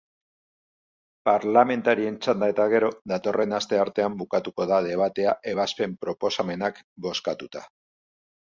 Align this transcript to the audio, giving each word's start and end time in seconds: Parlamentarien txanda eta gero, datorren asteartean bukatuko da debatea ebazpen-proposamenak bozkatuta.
Parlamentarien 1.29 2.17
txanda 2.25 2.49
eta 2.53 2.65
gero, 2.73 2.89
datorren 3.13 3.53
asteartean 3.59 4.15
bukatuko 4.23 4.67
da 4.73 4.81
debatea 4.89 5.37
ebazpen-proposamenak 5.55 6.81
bozkatuta. 7.09 7.65